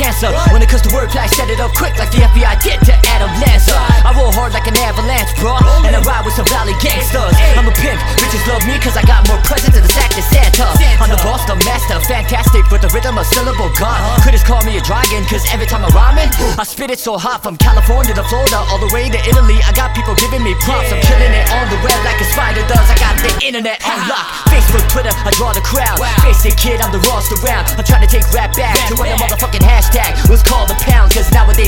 [0.00, 0.30] answer.
[0.54, 2.94] When it comes to wordplay, I set it up quick like the FBI did to
[3.10, 3.74] Adam Lanza.
[3.76, 5.58] I roll hard like an avalanche, bro.
[5.84, 7.34] And I ride with some valley gangsters.
[7.58, 10.26] I'm a pimp, bitches love me cause I got more presents in the sack than
[10.26, 10.66] Santa.
[10.98, 13.98] I'm the boss, the master, fantastic with the rhythm of syllable gun.
[14.22, 17.18] Critics call me a dragon cause every time I rhyme it, I spit it so
[17.18, 19.58] hot from California to Florida, all the way to Italy.
[19.64, 20.90] I got people giving me props.
[20.90, 22.86] I'm killing it on the web like a spider does.
[22.90, 24.26] I got the internet on lock.
[24.50, 26.02] Facebook, Twitter, I draw the crowd.
[26.22, 27.70] Face it, kid, I'm the rawest around.
[27.78, 29.37] I'm trying to take rap back to when the motherfucking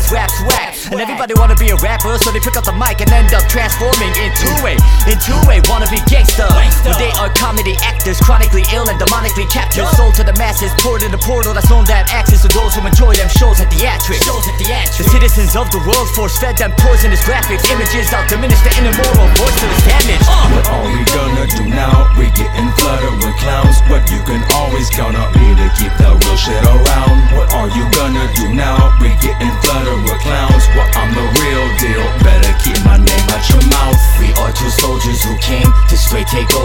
[0.01, 0.77] nowadays rap's whack.
[0.91, 3.45] And everybody wanna be a rapper, so they pick up the mic and end up
[3.49, 4.75] transforming into a,
[5.07, 6.49] into a wannabe gangster.
[6.85, 9.87] When they are comedy actors, chronically ill and demonically captured.
[9.97, 12.75] Sold to the masses, poured in the portal that's known to have access to those
[12.75, 14.25] who enjoy them shows at theatrics.
[14.25, 14.99] Shows at theatrics.
[14.99, 17.69] The citizens of the world force fed them poisonous graphics.
[17.71, 20.25] Images out diminish the immoral voice to the damage.
[20.27, 20.49] Uh.
[20.51, 22.11] What are we gonna do now?
[22.19, 22.70] We getting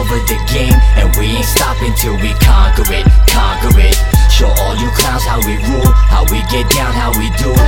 [0.05, 3.95] over the game, and we ain't stopping till we conquer it, conquer it.
[4.31, 7.64] Show all you clowns how we rule, how we get down, how we do.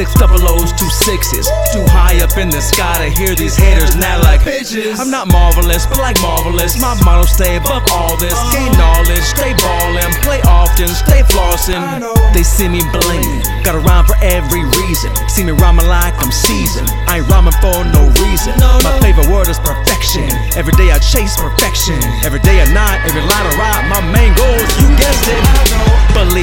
[0.00, 1.44] Six double O's, two sixes.
[1.76, 4.96] Too high up in the sky to hear these haters now like bitches.
[4.96, 6.80] I'm not marvelous, but like marvelous.
[6.80, 8.32] My motto stay above all this.
[8.48, 11.84] Gain knowledge, stay ballin', play often, stay flossin'.
[12.32, 15.12] They see me blingin', got a rhyme for every reason.
[15.28, 16.88] See me rhyming like I'm seasoned.
[17.04, 18.56] I ain't rhyming for no reason.
[18.56, 20.24] My favorite word is perfection.
[20.56, 22.00] Every day I chase perfection.
[22.24, 25.44] Every day at night, every line I write, my main goal is you guessed it.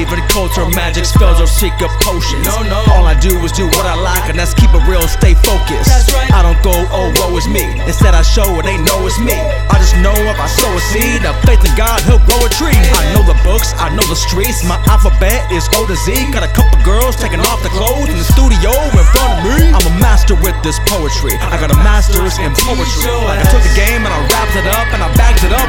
[0.07, 2.47] In culture, magic spells, or secret potions.
[2.47, 5.91] All I do is do what I like, and that's keep it real, stay focused.
[6.31, 7.67] I don't go, oh, woe is me.
[7.83, 9.35] Instead, I show it, they know it's me.
[9.35, 12.49] I just know if I sow a seed, of faith in God, He'll grow a
[12.55, 12.71] tree.
[12.71, 14.63] I know the books, I know the streets.
[14.63, 16.15] My alphabet is O to Z.
[16.31, 19.75] Got a couple girls taking off the clothes in the studio in front of me.
[19.75, 21.35] I'm a master with this poetry.
[21.51, 23.11] I got a master's in poetry.
[23.27, 25.66] Like I took the game and I wrapped it up and I bagged it up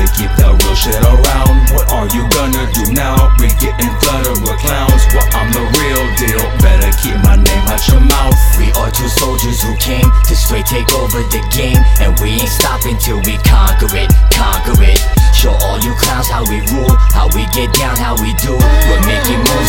[0.00, 1.68] to keep the real shit around.
[1.76, 3.28] What are you gonna do now?
[3.36, 6.40] We getting flooded with clowns, well I'm the real deal.
[6.64, 8.36] Better keep my name out your mouth.
[8.56, 12.48] We are two soldiers who came to straight take over the game, and we ain't
[12.48, 15.00] stopping till we conquer it, conquer it.
[15.36, 18.56] Show all you clowns how we rule, how we get down, how we do.
[18.56, 19.59] We're making moves,